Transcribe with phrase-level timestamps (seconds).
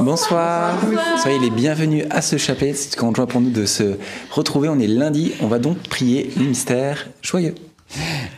[0.00, 0.74] Bonsoir.
[1.22, 2.74] Soyez les bienvenus à ce chapelet.
[2.74, 3.96] C'est quand joie pour nous de se
[4.30, 4.68] retrouver.
[4.68, 5.32] On est lundi.
[5.40, 7.54] On va donc prier le mystère joyeux.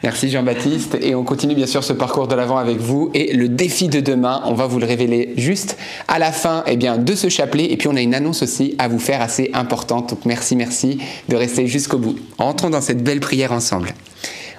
[0.03, 0.97] Merci Jean-Baptiste.
[1.01, 3.11] Et on continue bien sûr ce parcours de l'avant avec vous.
[3.15, 5.77] Et le défi de demain, on va vous le révéler juste
[6.09, 7.71] à la fin eh bien, de ce chapelet.
[7.71, 10.11] Et puis on a une annonce aussi à vous faire assez importante.
[10.11, 10.99] Donc merci, merci
[11.29, 12.17] de rester jusqu'au bout.
[12.39, 13.93] Entrons dans cette belle prière ensemble.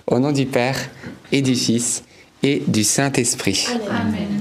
[0.08, 0.78] Au nom du Père
[1.32, 2.04] et du Fils
[2.44, 3.68] et du Saint-Esprit.
[3.90, 4.41] Amen.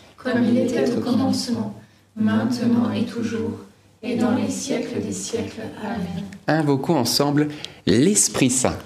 [0.23, 1.79] Comme il était au commencement,
[2.15, 3.59] maintenant et toujours,
[4.03, 5.61] et dans les siècles des siècles.
[5.83, 6.25] Amen.
[6.47, 7.49] Invoquons ensemble
[7.85, 8.77] l'Esprit Saint.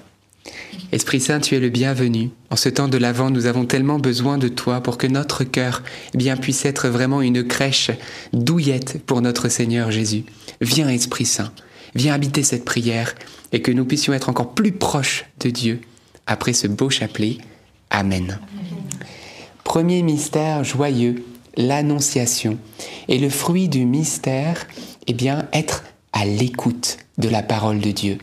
[0.92, 2.30] Esprit Saint, tu es le bienvenu.
[2.50, 5.84] En ce temps de l'Avent, nous avons tellement besoin de toi pour que notre cœur
[6.14, 7.92] eh bien puisse être vraiment une crèche
[8.34, 10.24] douillette pour notre Seigneur Jésus.
[10.62, 11.52] Viens Esprit Saint,
[11.96, 13.16] viens habiter cette prière
[13.52, 15.82] et que nous puissions être encore plus proches de Dieu
[16.28, 17.40] après ce beau chapelet.
[17.90, 18.40] Amen.
[19.66, 21.26] Premier mystère joyeux,
[21.58, 22.58] l'Annonciation.
[23.10, 24.68] Et le fruit du mystère,
[25.08, 25.84] eh bien, être
[26.14, 28.20] à l'écoute de la parole de Dieu.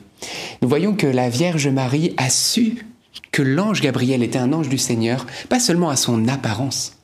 [0.62, 2.86] Nous voyons que la Vierge Marie a su
[3.32, 6.96] que l'ange Gabriel était un ange du Seigneur, pas seulement à son apparence,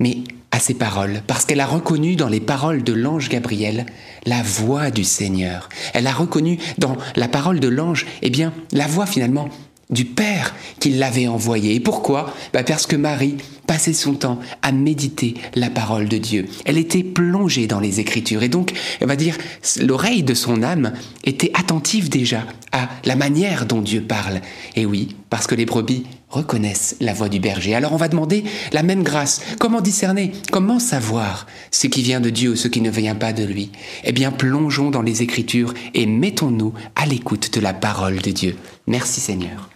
[0.00, 0.18] mais
[0.50, 3.86] à ses paroles, parce qu'elle a reconnu dans les paroles de l'ange Gabriel
[4.24, 5.68] la voix du Seigneur.
[5.94, 9.48] Elle a reconnu dans la parole de l'ange, eh bien, la voix finalement
[9.90, 11.74] du Père qui l'avait envoyé.
[11.74, 13.36] Et pourquoi bah Parce que Marie
[13.66, 16.46] passait son temps à méditer la parole de Dieu.
[16.64, 19.36] Elle était plongée dans les Écritures et donc, on va dire,
[19.80, 20.92] l'oreille de son âme
[21.24, 24.40] était attentive déjà à la manière dont Dieu parle.
[24.76, 27.74] Et oui, parce que les brebis reconnaissent la voix du berger.
[27.74, 29.40] Alors on va demander la même grâce.
[29.58, 33.32] Comment discerner Comment savoir ce qui vient de Dieu ou ce qui ne vient pas
[33.32, 33.70] de lui?
[34.04, 38.56] Eh bien, plongeons dans les Écritures et mettons-nous à l'écoute de la parole de Dieu.
[38.86, 39.75] Merci Seigneur.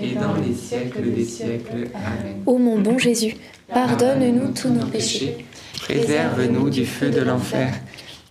[0.00, 1.88] et dans les siècles des siècles.
[1.94, 2.42] Amen.
[2.46, 3.36] Ô mon bon Jésus,
[3.72, 5.44] pardonne-nous tous nos péchés.
[5.80, 7.74] Préserve-nous du feu de l'enfer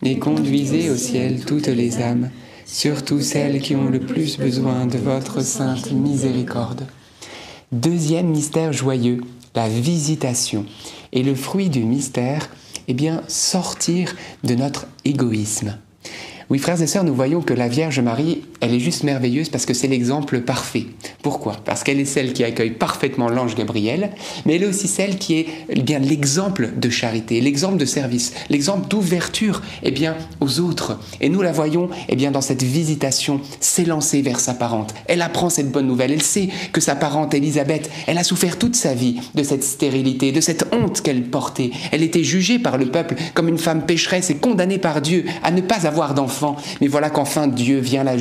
[0.04, 2.30] et conduisez au ciel toutes les âmes,
[2.66, 6.86] surtout celles qui ont le plus besoin de votre sainte miséricorde.
[7.72, 9.22] Deuxième mystère joyeux,
[9.56, 10.66] la visitation.
[11.14, 12.50] Et le fruit du mystère,
[12.88, 15.78] eh bien, sortir de notre égoïsme.
[16.50, 19.66] Oui, frères et sœurs, nous voyons que la Vierge Marie, elle est juste merveilleuse parce
[19.66, 20.86] que c'est l'exemple parfait.
[21.24, 21.58] Pourquoi?
[21.66, 24.12] Parce qu'elle est celle qui accueille parfaitement l'ange Gabriel,
[24.46, 28.34] mais elle est aussi celle qui est eh bien l'exemple de charité, l'exemple de service,
[28.50, 31.00] l'exemple d'ouverture eh bien aux autres.
[31.20, 34.94] Et nous la voyons eh bien dans cette visitation s'élancer vers sa parente.
[35.08, 38.76] Elle apprend cette bonne nouvelle, elle sait que sa parente Élisabeth, elle a souffert toute
[38.76, 41.72] sa vie de cette stérilité, de cette honte qu'elle portait.
[41.92, 45.50] Elle était jugée par le peuple comme une femme pécheresse et condamnée par Dieu à
[45.50, 46.56] ne pas avoir d'enfant.
[46.80, 48.18] Mais voilà qu'enfin Dieu vient la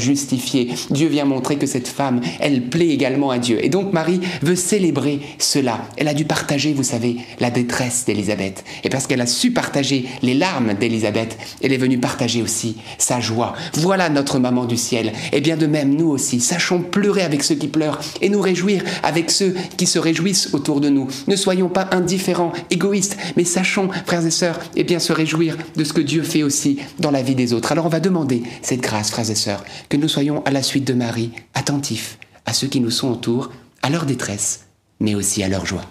[0.91, 3.65] Dieu vient montrer que cette femme, elle plaît également à Dieu.
[3.65, 5.81] Et donc Marie veut célébrer cela.
[5.97, 8.65] Elle a dû partager, vous savez, la détresse d'Élisabeth.
[8.85, 13.21] Et parce qu'elle a su partager les larmes d'Élisabeth, elle est venue partager aussi sa
[13.21, 13.55] joie.
[13.75, 15.13] Voilà notre maman du ciel.
[15.33, 18.83] Et bien de même, nous aussi, sachons pleurer avec ceux qui pleurent et nous réjouir
[19.03, 21.09] avec ceux qui se réjouissent autour de nous.
[21.29, 25.85] Ne soyons pas indifférents, égoïstes, mais sachons, frères et sœurs, et bien se réjouir de
[25.85, 27.73] ce que Dieu fait aussi dans la vie des autres.
[27.73, 30.87] Alors on va demander cette grâce, frères et sœurs, que nous soyons à la suite
[30.87, 33.51] de Marie attentifs à ceux qui nous sont autour,
[33.83, 34.67] à leur détresse,
[34.99, 35.85] mais aussi à leur joie.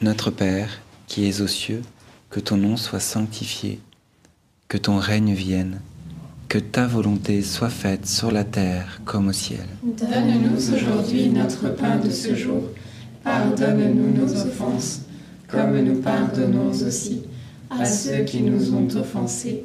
[0.00, 1.82] Notre Père, qui es aux cieux,
[2.30, 3.80] que ton nom soit sanctifié,
[4.68, 5.80] que ton règne vienne,
[6.48, 9.66] que ta volonté soit faite sur la terre comme au ciel.
[9.82, 12.62] Donne-nous aujourd'hui notre pain de ce jour.
[13.22, 15.02] Pardonne-nous nos offenses,
[15.46, 17.22] comme nous pardonnons aussi
[17.70, 19.64] à ceux qui nous ont offensés,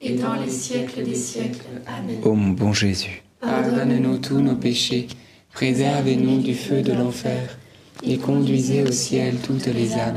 [0.00, 1.66] et dans les siècles des siècles.
[1.86, 2.18] Amen.
[2.24, 5.08] Ô mon bon Jésus, Pardonne-nous tous nos péchés,
[5.52, 7.58] préservez-nous du feu de l'enfer,
[8.02, 10.14] et conduisez au ciel toutes les âmes,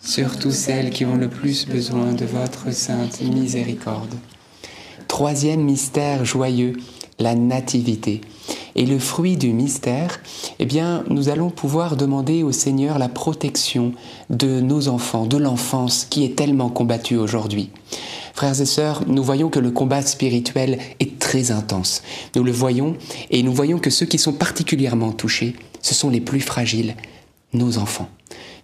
[0.00, 4.14] surtout celles qui ont le plus besoin de votre sainte miséricorde.
[5.06, 6.74] Troisième mystère joyeux,
[7.18, 8.20] la nativité.
[8.76, 10.20] Et le fruit du mystère,
[10.58, 13.92] eh bien, nous allons pouvoir demander au Seigneur la protection
[14.28, 17.70] de nos enfants, de l'enfance qui est tellement combattue aujourd'hui.
[18.34, 22.02] Frères et sœurs, nous voyons que le combat spirituel est très intense.
[22.36, 22.96] Nous le voyons
[23.30, 26.94] et nous voyons que ceux qui sont particulièrement touchés, ce sont les plus fragiles,
[27.52, 28.08] nos enfants.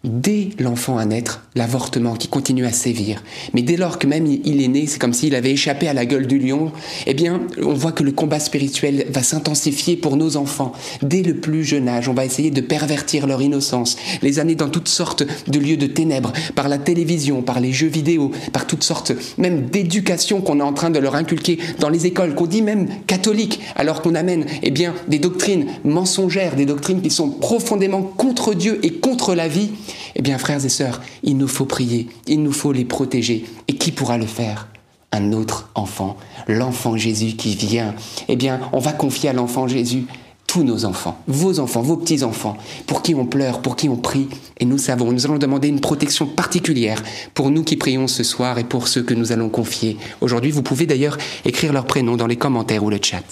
[0.07, 3.25] Dès l'enfant à naître, l'avortement qui continue à sévir.
[3.55, 6.07] Mais dès lors que même il est né, c'est comme s'il avait échappé à la
[6.07, 6.71] gueule du lion,
[7.09, 10.71] eh bien, on voit que le combat spirituel va s'intensifier pour nos enfants.
[11.03, 14.69] Dès le plus jeune âge, on va essayer de pervertir leur innocence, les amener dans
[14.69, 18.85] toutes sortes de lieux de ténèbres, par la télévision, par les jeux vidéo, par toutes
[18.85, 22.63] sortes même d'éducation qu'on est en train de leur inculquer dans les écoles, qu'on dit
[22.63, 28.03] même catholiques, alors qu'on amène eh bien, des doctrines mensongères, des doctrines qui sont profondément
[28.03, 29.71] contre Dieu et contre la vie.
[30.15, 33.45] Eh bien, frères et sœurs, il nous faut prier, il nous faut les protéger.
[33.69, 34.69] Et qui pourra le faire?
[35.12, 36.17] Un autre enfant,
[36.49, 37.95] l'enfant Jésus qui vient.
[38.29, 40.05] Eh bien, on va confier à l'enfant Jésus
[40.47, 44.29] tous nos enfants, vos enfants, vos petits-enfants, pour qui on pleure, pour qui on prie.
[44.59, 47.03] Et nous savons, nous allons demander une protection particulière
[47.35, 49.97] pour nous qui prions ce soir et pour ceux que nous allons confier.
[50.21, 53.25] Aujourd'hui, vous pouvez d'ailleurs écrire leur prénom dans les commentaires ou le chat.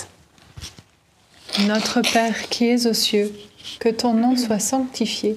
[1.66, 3.32] Notre Père qui es aux cieux,
[3.78, 5.36] que ton nom soit sanctifié,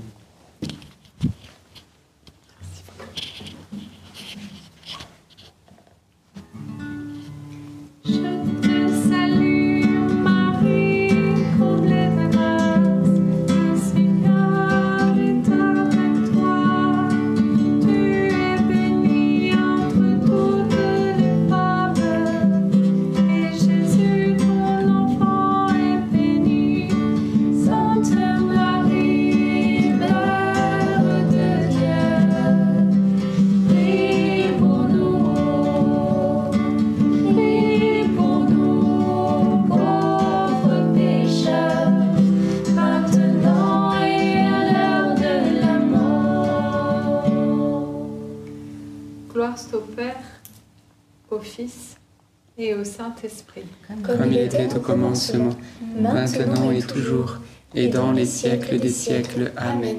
[54.17, 55.51] Comme il était au commencement,
[55.99, 57.37] maintenant et toujours,
[57.75, 59.51] et dans les siècles des siècles.
[59.57, 59.97] Amen.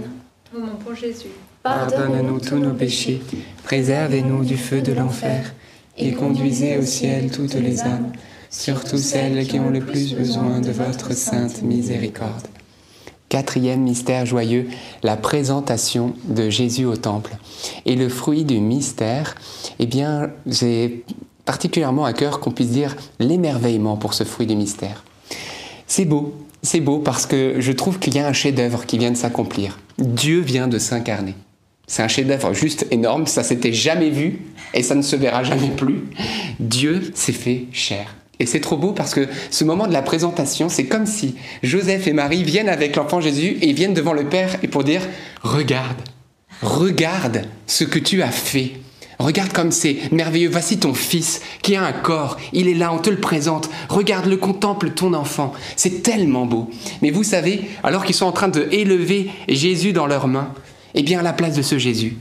[0.54, 1.28] Ô mon bon Jésus,
[1.62, 3.22] Pardonne-nous tous nos péchés,
[3.64, 5.54] préservez-nous du feu de l'enfer,
[5.96, 8.12] et conduisez au ciel toutes les âmes,
[8.50, 12.48] surtout celles qui ont le plus besoin de votre sainte miséricorde.
[13.28, 14.66] Quatrième mystère joyeux,
[15.02, 17.34] la présentation de Jésus au temple.
[17.86, 19.36] Et le fruit du mystère,
[19.78, 21.04] eh bien, j'ai
[21.44, 25.04] particulièrement à cœur qu'on puisse dire l'émerveillement pour ce fruit du mystère.
[25.86, 29.10] C'est beau, c'est beau parce que je trouve qu'il y a un chef-d'œuvre qui vient
[29.10, 29.78] de s'accomplir.
[29.98, 31.34] Dieu vient de s'incarner.
[31.86, 34.40] C'est un chef-d'œuvre juste énorme, ça s'était jamais vu
[34.72, 36.04] et ça ne se verra jamais plus.
[36.60, 38.14] Dieu s'est fait chair.
[38.38, 42.06] Et c'est trop beau parce que ce moment de la présentation, c'est comme si Joseph
[42.06, 45.02] et Marie viennent avec l'enfant Jésus et viennent devant le Père et pour dire
[45.42, 46.00] Regarde,
[46.60, 48.72] regarde ce que tu as fait.
[49.22, 50.50] Regarde comme c'est merveilleux.
[50.50, 52.36] Voici ton fils qui a un corps.
[52.52, 53.70] Il est là, on te le présente.
[53.88, 55.52] Regarde-le, contemple ton enfant.
[55.76, 56.70] C'est tellement beau.
[57.02, 60.52] Mais vous savez, alors qu'ils sont en train de élever Jésus dans leurs mains,
[60.94, 62.16] eh bien, à la place de ce Jésus,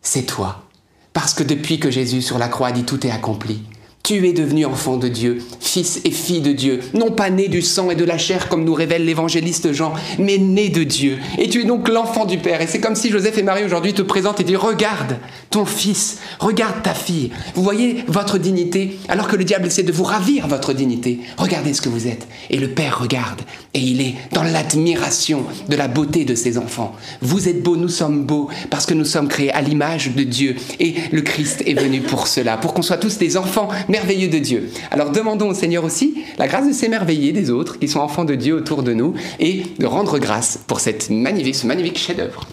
[0.00, 0.64] c'est toi.
[1.12, 3.62] Parce que depuis que Jésus sur la croix a dit tout est accompli,
[4.02, 7.62] tu es devenu enfant de Dieu, fils et fille de Dieu, non pas né du
[7.62, 11.18] sang et de la chair comme nous révèle l'évangéliste Jean, mais né de Dieu.
[11.38, 12.60] Et tu es donc l'enfant du Père.
[12.60, 15.18] Et c'est comme si Joseph et Marie aujourd'hui te présentent et disent, regarde
[15.50, 17.30] ton fils, regarde ta fille.
[17.54, 21.20] Vous voyez votre dignité, alors que le diable essaie de vous ravir votre dignité.
[21.36, 22.26] Regardez ce que vous êtes.
[22.50, 23.42] Et le Père regarde,
[23.74, 26.94] et il est dans l'admiration de la beauté de ses enfants.
[27.20, 30.56] Vous êtes beaux, nous sommes beaux, parce que nous sommes créés à l'image de Dieu.
[30.80, 34.38] Et le Christ est venu pour cela, pour qu'on soit tous des enfants merveilleux de
[34.38, 34.70] Dieu.
[34.90, 38.34] Alors demandons au Seigneur aussi la grâce de s'émerveiller des autres qui sont enfants de
[38.34, 42.48] Dieu autour de nous et de rendre grâce pour cette magnifique, ce magnifique chef-d'œuvre.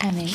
[0.00, 0.26] Amen.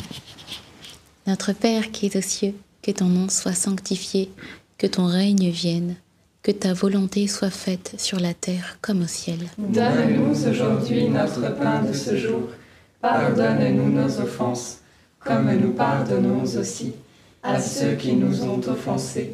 [1.26, 4.30] Notre Père qui es aux cieux, que ton nom soit sanctifié,
[4.78, 5.96] que ton règne vienne,
[6.44, 9.40] que ta volonté soit faite sur la terre comme au ciel.
[9.58, 12.44] Donne-nous aujourd'hui notre pain de ce jour.
[13.02, 14.82] Pardonne-nous nos offenses,
[15.20, 16.94] comme nous pardonnons aussi
[17.42, 19.34] à ceux qui nous ont offensés.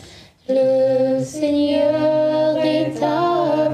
[0.53, 3.70] Le Seigneur est avec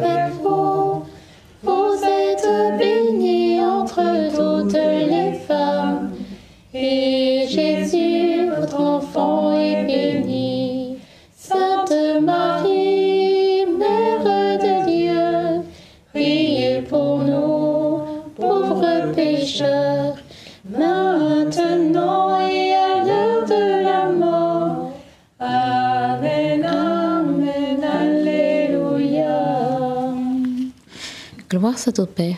[31.88, 32.38] soit au Père,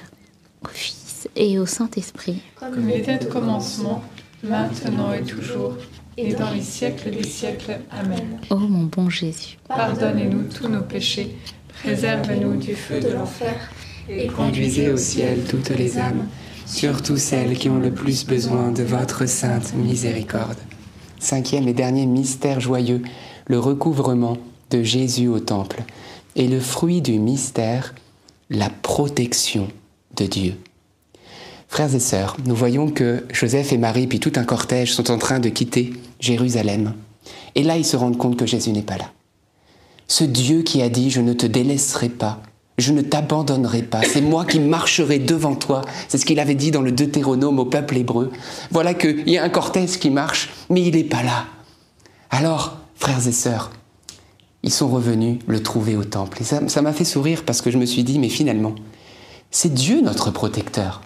[0.64, 2.40] au Fils et au Saint-Esprit.
[2.60, 4.04] Comme il était au commencement,
[4.44, 5.74] maintenant et toujours,
[6.18, 7.80] et dans les siècles des siècles.
[7.90, 8.40] Amen.
[8.52, 11.36] Ô mon bon Jésus, Pardonnez-nous tous nos péchés,
[11.82, 13.56] préservez-nous du feu de l'enfer,
[14.08, 16.28] et Conduisez au ciel toutes les âmes,
[16.68, 20.60] surtout celles qui ont le plus besoin de votre sainte miséricorde.
[21.18, 23.02] Cinquième et dernier mystère joyeux,
[23.48, 24.38] le recouvrement
[24.70, 25.82] de Jésus au temple.
[26.36, 27.96] Et le fruit du mystère,
[28.50, 29.68] la protection
[30.16, 30.56] de Dieu.
[31.68, 35.20] Frères et sœurs, nous voyons que Joseph et Marie, puis tout un cortège, sont en
[35.20, 36.94] train de quitter Jérusalem.
[37.54, 39.12] Et là, ils se rendent compte que Jésus n'est pas là.
[40.08, 42.42] Ce Dieu qui a dit, je ne te délaisserai pas,
[42.80, 45.82] je ne t'abandonnerai pas, c'est moi qui marcherai devant toi.
[46.08, 48.32] C'est ce qu'il avait dit dans le Deutéronome au peuple hébreu.
[48.72, 51.46] Voilà qu'il y a un cortège qui marche, mais il n'est pas là.
[52.32, 53.72] Alors, frères et sœurs,
[54.64, 56.42] ils sont revenus le trouver au temple.
[56.42, 58.76] Et ça m'a fait sourire parce que je me suis dit, mais finalement,
[59.52, 61.02] c'est Dieu notre protecteur.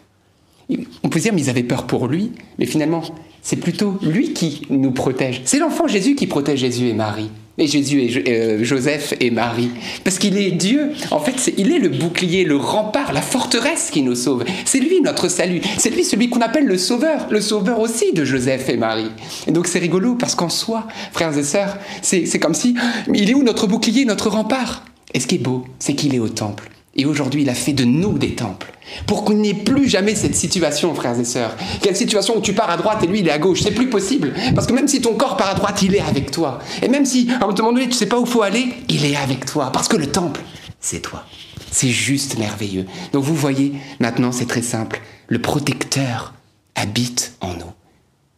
[1.03, 3.03] On peut dire, mais ils avaient peur pour lui, mais finalement,
[3.41, 5.41] c'est plutôt lui qui nous protège.
[5.45, 7.29] C'est l'enfant Jésus qui protège Jésus et Marie.
[7.59, 9.69] Et Jésus et euh, Joseph et Marie.
[10.03, 10.91] Parce qu'il est Dieu.
[11.11, 14.43] En fait, il est le bouclier, le rempart, la forteresse qui nous sauve.
[14.65, 15.61] C'est lui notre salut.
[15.77, 17.27] C'est lui celui qu'on appelle le sauveur.
[17.29, 19.11] Le sauveur aussi de Joseph et Marie.
[19.45, 22.75] Et donc c'est rigolo parce qu'en soi, frères et sœurs, c'est comme si,
[23.13, 24.83] il est où notre bouclier, notre rempart?
[25.13, 26.69] Et ce qui est beau, c'est qu'il est au temple.
[26.95, 28.71] Et aujourd'hui, il a fait de nous des temples.
[29.07, 31.55] Pour qu'il n'y ait plus jamais cette situation, frères et sœurs.
[31.81, 33.61] Quelle situation où tu pars à droite et lui, il est à gauche.
[33.61, 34.33] C'est plus possible.
[34.53, 36.59] Parce que même si ton corps part à droite, il est avec toi.
[36.83, 39.15] Et même si, à un moment donné, tu sais pas où faut aller, il est
[39.15, 39.71] avec toi.
[39.71, 40.41] Parce que le temple,
[40.79, 41.25] c'est toi.
[41.71, 42.85] C'est juste merveilleux.
[43.11, 45.01] Donc vous voyez, maintenant, c'est très simple.
[45.27, 46.35] Le protecteur
[46.75, 47.71] habite en nous.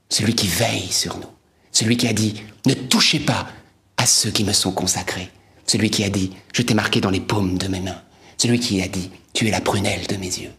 [0.08, 1.28] Celui qui veille sur nous.
[1.74, 3.48] Celui qui a dit, ne touchez pas
[3.98, 5.30] à ceux qui me sont consacrés.
[5.68, 8.02] Celui qui a dit, je t'ai marqué dans les paumes de mes mains.
[8.38, 10.52] Celui qui a dit, tu es la prunelle de mes yeux.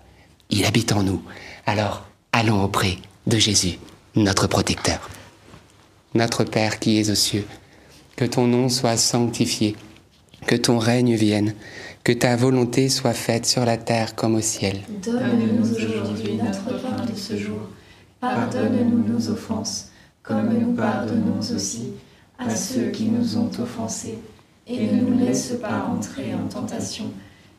[0.51, 1.23] Il habite en nous.
[1.67, 3.79] Alors, allons auprès de Jésus,
[4.15, 5.11] notre protecteur.
[6.15, 7.47] Notre Père qui es aux cieux,
[8.17, 9.77] que ton nom soit sanctifié,
[10.47, 11.55] que ton règne vienne,
[12.05, 14.81] que ta volonté soit faite sur la terre comme au ciel.
[15.05, 17.59] Donne-nous aujourd'hui notre pain de ce jour.
[18.21, 19.91] Pardonne-nous nos offenses,
[20.23, 21.93] comme nous pardonnons aussi
[22.39, 24.19] à ceux qui nous ont offensés.
[24.69, 27.13] Et ne nous laisse pas entrer en tentation,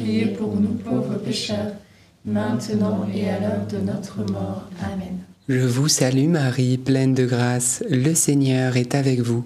[0.00, 1.72] priez pour nous pauvres pécheurs,
[2.24, 4.68] maintenant et à l'heure de notre mort.
[4.82, 5.18] Amen.
[5.48, 9.44] Je vous salue Marie, pleine de grâce, le Seigneur est avec vous.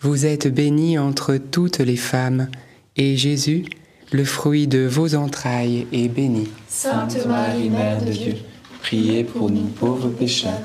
[0.00, 2.48] Vous êtes bénie entre toutes les femmes,
[2.96, 3.64] et Jésus,
[4.12, 6.48] le fruit de vos entrailles, est béni.
[6.68, 8.34] Sainte Marie, Mère de Dieu,
[8.80, 10.60] Priez pour nous pauvres pécheurs,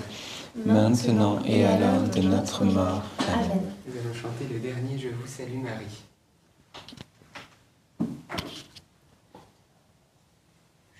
[0.66, 3.04] maintenant et à l'heure de notre mort.
[3.34, 3.62] Amen.
[3.88, 5.86] Nous allons chanter le dernier Je vous salue Marie.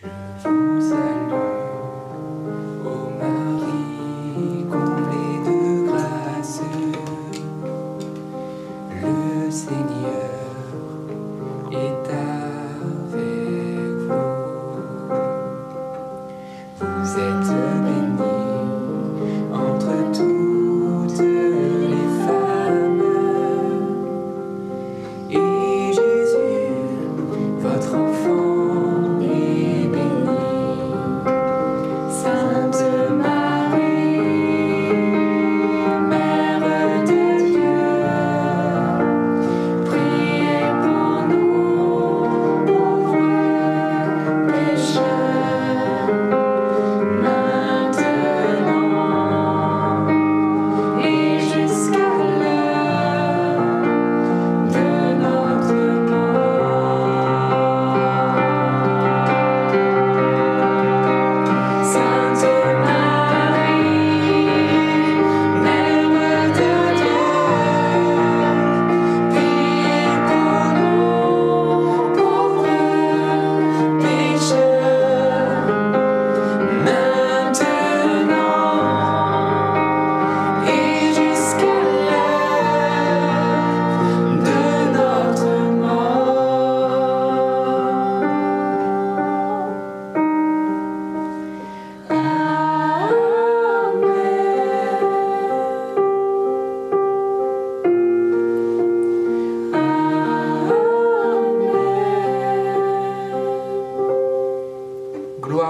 [0.02, 0.08] 日
[0.42, 1.57] 出三里。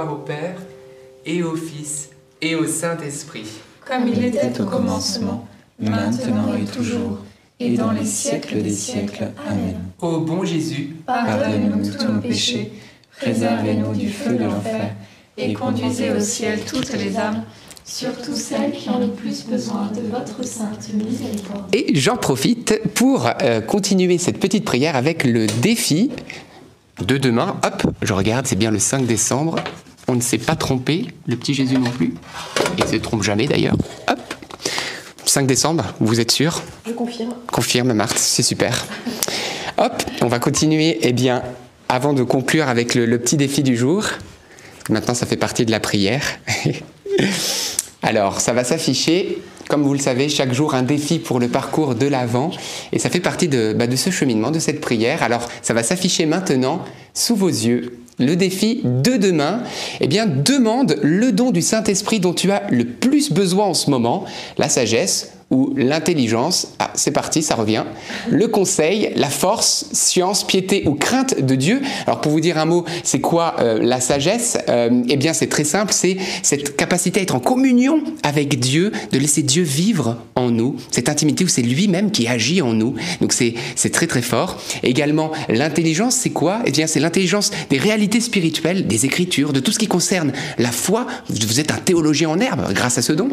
[0.07, 0.55] Gloire au Père,
[1.25, 2.09] et au Fils,
[2.41, 3.47] et au Saint-Esprit.
[3.85, 5.47] comme il était au commencement,
[5.79, 7.19] maintenant et toujours,
[7.59, 9.31] et dans les siècles des siècles.
[9.49, 9.79] Amen.
[10.01, 12.71] Ô bon Jésus, Pardonnez-nous tous nos péchés,
[13.19, 14.95] préservez-nous du feu de l'enfer,
[15.37, 17.43] et conduisez au ciel toutes les âmes,
[17.89, 21.73] Surtout celles qui ont le plus besoin de votre sainte miséricorde.
[21.73, 26.11] Et j'en profite pour euh, continuer cette petite prière avec le défi
[27.05, 27.55] de demain.
[27.63, 29.55] Hop, je regarde, c'est bien le 5 décembre.
[30.09, 32.13] On ne s'est pas trompé, le petit Jésus non plus.
[32.77, 33.75] Il ne se trompe jamais d'ailleurs.
[34.07, 34.19] Hop,
[35.25, 36.61] 5 décembre, vous êtes sûr?
[36.85, 37.33] Je confirme.
[37.51, 38.85] Confirme Marthe, c'est super.
[39.77, 41.43] Hop, on va continuer, eh bien,
[41.89, 44.05] avant de conclure avec le, le petit défi du jour.
[44.89, 46.23] Maintenant, ça fait partie de la prière.
[48.01, 51.95] Alors, ça va s'afficher, comme vous le savez, chaque jour un défi pour le parcours
[51.95, 52.51] de l'Avent.
[52.93, 55.23] Et ça fait partie de, bah, de ce cheminement, de cette prière.
[55.23, 57.99] Alors, ça va s'afficher maintenant sous vos yeux.
[58.19, 59.61] Le défi de demain,
[60.01, 63.89] eh bien, demande le don du Saint-Esprit dont tu as le plus besoin en ce
[63.91, 64.25] moment,
[64.57, 66.73] la sagesse ou l'intelligence.
[66.79, 67.85] Ah, c'est parti, ça revient.
[68.29, 71.81] Le conseil, la force, science, piété ou crainte de Dieu.
[72.05, 74.57] Alors, pour vous dire un mot, c'est quoi euh, la sagesse?
[74.67, 78.91] Euh, Eh bien, c'est très simple, c'est cette capacité à être en communion avec Dieu,
[79.11, 82.95] de laisser Dieu vivre en nous, cette intimité où c'est lui-même qui agit en nous.
[83.21, 84.57] Donc, c'est c'est très très fort.
[84.83, 86.59] Également, l'intelligence, c'est quoi?
[86.65, 90.71] Eh bien, c'est l'intelligence des réalités spirituelles, des Écritures, de tout ce qui concerne la
[90.71, 91.07] foi.
[91.29, 93.29] Vous êtes un théologien en herbe grâce à ce don.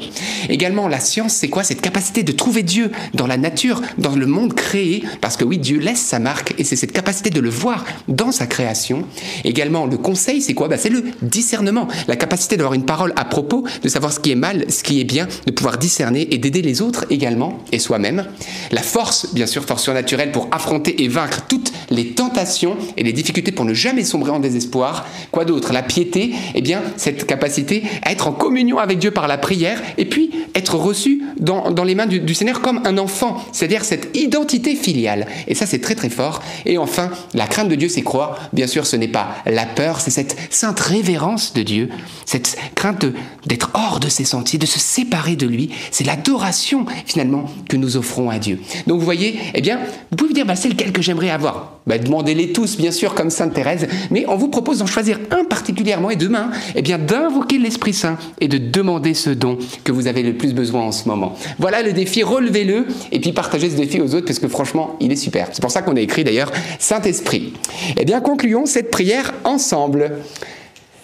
[0.49, 1.65] Également, la science, c'est quoi?
[1.65, 5.59] Cette capacité de trouver Dieu dans la nature, dans le monde créé, parce que oui,
[5.59, 9.05] Dieu laisse sa marque et c'est cette capacité de le voir dans sa création.
[9.45, 10.69] Également, le conseil, c'est quoi?
[10.69, 14.31] Bah, C'est le discernement, la capacité d'avoir une parole à propos, de savoir ce qui
[14.31, 17.79] est mal, ce qui est bien, de pouvoir discerner et d'aider les autres également et
[17.79, 18.27] soi-même.
[18.71, 23.13] La force, bien sûr, force surnaturelle pour affronter et vaincre toutes les tentations et les
[23.13, 25.07] difficultés pour ne jamais sombrer en désespoir.
[25.31, 25.73] Quoi d'autre?
[25.73, 29.81] La piété, eh bien, cette capacité à être en communion avec Dieu par la prière
[29.99, 34.17] et puis être reçu dans, dans les mains du, Seigneur comme un enfant, c'est-à-dire cette
[34.17, 35.27] identité filiale.
[35.47, 36.43] Et ça, c'est très très fort.
[36.67, 38.39] Et enfin, la crainte de Dieu, c'est quoi?
[38.53, 41.89] Bien sûr, ce n'est pas la peur, c'est cette sainte révérence de Dieu,
[42.25, 43.07] cette crainte
[43.47, 45.71] d'être hors de ses sentiers, de se séparer de lui.
[45.91, 48.61] C'est l'adoration finalement que nous offrons à Dieu.
[48.87, 49.79] Donc vous voyez, eh bien,
[50.11, 53.15] vous pouvez vous dire, bah, c'est lequel que j'aimerais avoir bah, Demandez-les tous, bien sûr,
[53.15, 56.99] comme Sainte Thérèse, mais on vous propose d'en choisir un particulièrement et demain, eh bien,
[56.99, 60.93] d'invoquer l'Esprit Saint et de demander ce don que vous avez le plus besoin en
[60.93, 61.37] ce moment.
[61.59, 65.13] Voilà le défi, relevez-le et puis partagez ce défi aux autres parce que franchement, il
[65.13, 65.49] est super.
[65.53, 67.53] C'est pour ça qu'on a écrit d'ailleurs Saint-Esprit.
[67.99, 70.19] Eh bien, concluons cette prière ensemble.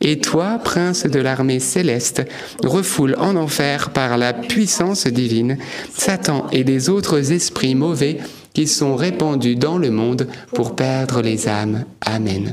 [0.00, 2.22] Et toi, prince de l'armée céleste,
[2.62, 5.58] refoule en enfer par la puissance divine
[5.96, 8.18] Satan et les autres esprits mauvais
[8.54, 11.84] qui sont répandus dans le monde pour perdre les âmes.
[12.00, 12.52] Amen.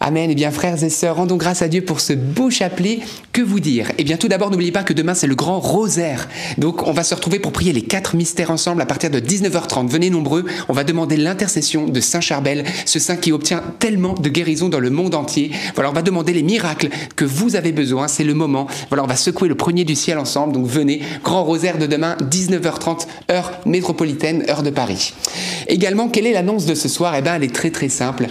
[0.00, 0.30] Amen.
[0.30, 3.00] Eh bien, frères et sœurs, rendons grâce à Dieu pour ce beau chapelet.
[3.32, 3.90] Que vous dire?
[3.98, 6.28] Eh bien, tout d'abord, n'oubliez pas que demain, c'est le grand rosaire.
[6.56, 9.88] Donc, on va se retrouver pour prier les quatre mystères ensemble à partir de 19h30.
[9.88, 10.44] Venez nombreux.
[10.68, 14.80] On va demander l'intercession de Saint Charbel, ce saint qui obtient tellement de guérison dans
[14.80, 15.50] le monde entier.
[15.74, 18.06] Voilà, on va demander les miracles que vous avez besoin.
[18.06, 18.68] C'est le moment.
[18.90, 20.52] Voilà, on va secouer le premier du ciel ensemble.
[20.52, 21.02] Donc, venez.
[21.24, 25.12] Grand rosaire de demain, 19h30, heure métropolitaine, heure de Paris.
[25.66, 27.14] Également, quelle est l'annonce de ce soir?
[27.16, 28.26] Eh bien, elle est très très simple.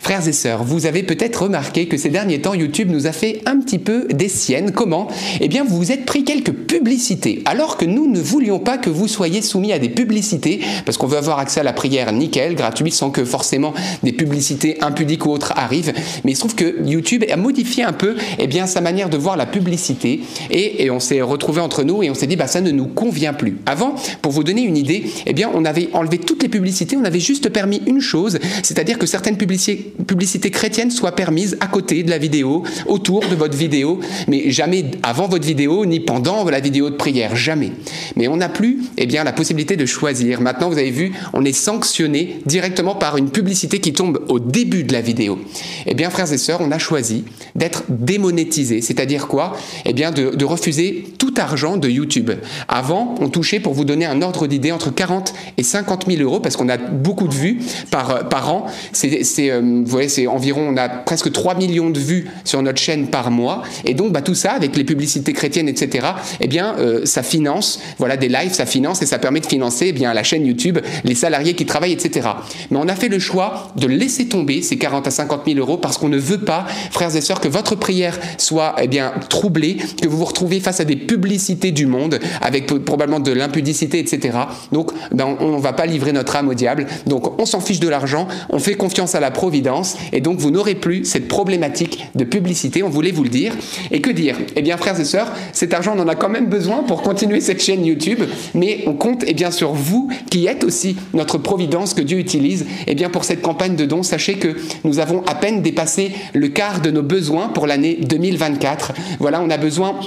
[0.00, 3.40] Frères et sœurs, vous avez peut-être remarqué que ces derniers temps, YouTube nous a fait
[3.46, 4.72] un petit peu des siennes.
[4.72, 5.08] Comment?
[5.40, 8.90] Eh bien, vous vous êtes pris quelques publicités, alors que nous ne voulions pas que
[8.90, 12.54] vous soyez soumis à des publicités, parce qu'on veut avoir accès à la prière nickel,
[12.54, 15.94] gratuit, sans que forcément des publicités impudiques ou autres arrivent.
[16.24, 19.16] Mais il se trouve que YouTube a modifié un peu eh bien, sa manière de
[19.16, 22.46] voir la publicité, et, et on s'est retrouvé entre nous et on s'est dit, bah,
[22.46, 23.56] ça ne nous convient plus.
[23.64, 27.04] Avant, pour vous donner une idée, eh bien, on avait enlevé toutes les publicités, on
[27.04, 32.02] avait juste permis une chose, c'est-à-dire que certaines publicités, publicités chrétiennes soit permise à côté
[32.02, 36.60] de la vidéo, autour de votre vidéo, mais jamais avant votre vidéo ni pendant la
[36.60, 37.72] vidéo de prière, jamais.
[38.16, 40.40] Mais on n'a plus eh bien, la possibilité de choisir.
[40.40, 44.84] Maintenant, vous avez vu, on est sanctionné directement par une publicité qui tombe au début
[44.84, 45.38] de la vidéo.
[45.86, 47.24] Eh bien, frères et sœurs, on a choisi
[47.54, 49.56] d'être démonétisé, c'est-à-dire quoi?
[49.84, 52.30] Eh bien, de, refuser tout argent de YouTube.
[52.68, 56.40] Avant, on touchait, pour vous donner un ordre d'idée, entre 40 et 50 000 euros,
[56.40, 57.58] parce qu'on a beaucoup de vues
[57.90, 58.66] par, par an.
[58.92, 62.80] C'est, euh, vous voyez, c'est environ, on a presque 3 millions de vues sur notre
[62.80, 63.62] chaîne par mois.
[63.84, 66.06] Et donc, bah, tout ça, avec les publicités chrétiennes, etc.,
[66.40, 69.86] eh bien, euh, ça finance, voilà, des lives, ça finance et ça permet de financer
[69.88, 72.28] eh bien, la chaîne YouTube, les salariés qui travaillent, etc.
[72.70, 75.78] Mais on a fait le choix de laisser tomber ces 40 à 50 000 euros
[75.78, 79.76] parce qu'on ne veut pas, frères et sœurs, que votre prière soit eh bien, troublée,
[80.00, 84.38] que vous vous retrouviez face à des publicités du monde, avec probablement de l'impudicité, etc.
[84.72, 86.86] Donc, ben, on ne va pas livrer notre âme au diable.
[87.06, 90.50] Donc, on s'en fiche de l'argent, on fait confiance à la providence, et donc vous
[90.50, 93.54] n'aurez plus cette problématique de publicité, on voulait vous le dire.
[93.90, 94.36] Et que dire?
[94.56, 97.40] Eh bien, frères et sœurs, cet argent, on en a quand même besoin pour continuer
[97.40, 98.22] cette chaîne YouTube,
[98.54, 102.66] mais on compte eh bien, sur vous, qui êtes aussi notre providence que Dieu utilise
[102.86, 104.02] eh bien, pour cette campagne de dons.
[104.02, 108.92] Sachez que nous avons à peine dépassé le quart de nos besoins pour l'année 2024.
[109.18, 109.98] Voilà, on a besoin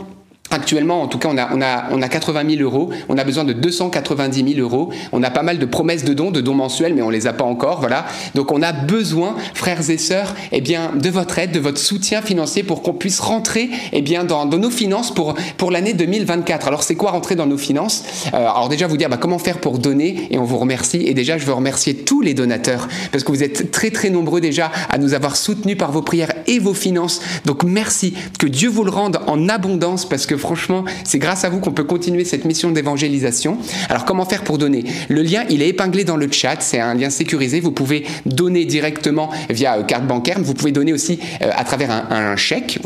[0.51, 3.23] Actuellement, en tout cas, on a, on, a, on a 80 000 euros, on a
[3.23, 6.55] besoin de 290 000 euros, on a pas mal de promesses de dons, de dons
[6.55, 8.05] mensuels, mais on les a pas encore, voilà.
[8.35, 12.21] Donc on a besoin, frères et sœurs, eh bien, de votre aide, de votre soutien
[12.21, 16.67] financier pour qu'on puisse rentrer eh bien, dans, dans nos finances pour, pour l'année 2024.
[16.67, 18.03] Alors c'est quoi rentrer dans nos finances?
[18.33, 21.01] Euh, Alors déjà, vous dire bah, comment faire pour donner, et on vous remercie.
[21.05, 24.41] Et déjà, je veux remercier tous les donateurs, parce que vous êtes très très nombreux
[24.41, 27.21] déjà à nous avoir soutenus par vos prières et vos finances.
[27.45, 31.49] Donc merci, que Dieu vous le rende en abondance, parce que franchement, c'est grâce à
[31.49, 33.57] vous qu'on peut continuer cette mission d'évangélisation.
[33.89, 34.83] Alors comment faire pour donner?
[35.07, 38.65] Le lien, il est épinglé dans le chat, c'est un lien sécurisé, vous pouvez donner
[38.65, 42.79] directement via euh, carte bancaire, vous pouvez donner aussi euh, à travers un, chèque.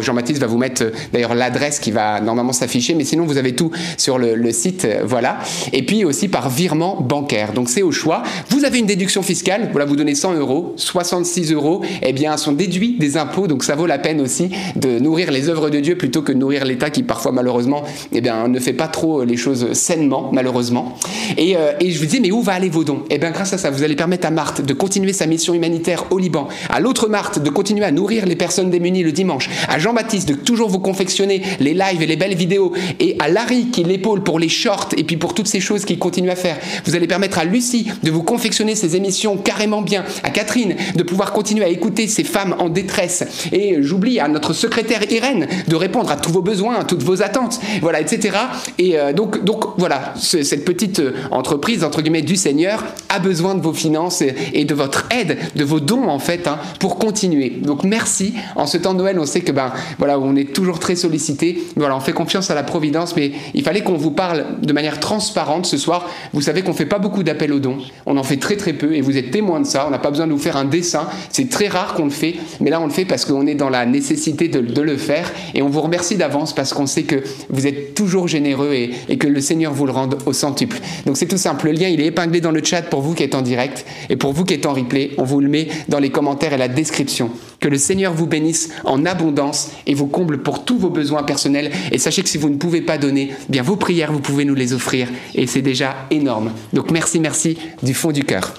[0.00, 3.54] Jean-Baptiste va vous mettre euh, d'ailleurs l'adresse qui va normalement s'afficher, mais sinon vous avez
[3.54, 5.38] tout sur le, site, voilà.
[5.72, 7.52] Et puis aussi par virement bancaire.
[7.52, 8.22] Donc c'est au choix.
[8.50, 12.52] Vous avez une déduction fiscale, voilà, vous donnez 100 euros, 66 euros, eh bien sont
[12.52, 15.96] déduits des impôts, donc ça vaut la peine aussi de nourrir les œuvres de Dieu
[15.96, 17.82] plutôt que de nourrir l'État qui parfois malheureusement
[18.12, 20.96] eh bien, ne fait pas trop les choses sainement, malheureusement.
[21.36, 23.58] Et, euh, je vous dis, mais où va aller vos dons Eh bien grâce à
[23.58, 27.08] ça, vous allez permettre à Marthe de continuer sa mission humanitaire au Liban, à l'autre
[27.08, 30.78] Marthe de continuer à nourrir les personnes démunies le dimanche, à Jean-Baptiste de toujours vous
[30.78, 34.90] confectionner les lives et les belles vidéos, et à Larry qui l'épaule pour les shorts
[34.96, 36.58] et puis pour toutes ces choses qu'il continue à faire.
[36.84, 41.02] Vous allez permettre à Lucie de vous confectionner ses émissions carrément bien, à Catherine de
[41.02, 45.76] pouvoir continuer à écouter ces femmes en détresse, et j'oublie à notre secrétaire Irène de
[45.76, 48.36] répondre à tous vos besoins, à toutes vos attentes, voilà, etc.
[48.78, 53.18] Et euh, donc, donc voilà, ce- cette petite euh, entreprise entre guillemets du Seigneur a
[53.18, 56.58] besoin de vos finances et, et de votre aide, de vos dons en fait, hein,
[56.80, 57.48] pour continuer.
[57.62, 58.34] Donc merci.
[58.56, 61.62] En ce temps de Noël, on sait que ben voilà, on est toujours très sollicité.
[61.76, 65.00] Voilà, on fait confiance à la providence, mais il fallait qu'on vous parle de manière
[65.00, 66.10] transparente ce soir.
[66.34, 67.78] Vous savez qu'on fait pas beaucoup d'appels aux dons.
[68.04, 69.86] On en fait très très peu et vous êtes témoin de ça.
[69.86, 71.06] On n'a pas besoin de vous faire un dessin.
[71.30, 73.70] C'est très rare qu'on le fait, mais là on le fait parce qu'on est dans
[73.70, 77.22] la nécessité de, de le faire et on vous remercie d'avance parce qu'on sait que
[77.48, 80.78] vous êtes toujours généreux et, et que le Seigneur vous le rende au centuple.
[81.06, 81.66] Donc c'est tout simple.
[81.66, 84.16] Le lien il est épinglé dans le chat pour vous qui êtes en direct et
[84.16, 85.12] pour vous qui êtes en replay.
[85.18, 87.30] On vous le met dans les commentaires et la description.
[87.60, 91.70] Que le Seigneur vous bénisse en abondance et vous comble pour tous vos besoins personnels.
[91.92, 94.44] Et sachez que si vous ne pouvez pas donner, eh bien vos prières vous pouvez
[94.44, 96.52] nous les offrir et c'est déjà énorme.
[96.72, 98.52] Donc merci, merci du fond du cœur.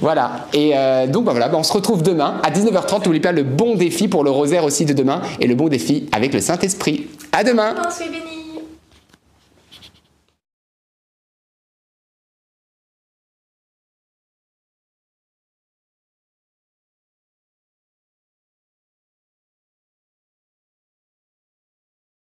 [0.00, 0.48] Voilà.
[0.52, 3.04] Et euh, donc bah, voilà, bah, on se retrouve demain à 19h30.
[3.04, 6.06] N'oubliez pas le bon défi pour le rosaire aussi de demain et le bon défi
[6.12, 7.06] avec le Saint-Esprit.
[7.36, 7.74] À demain.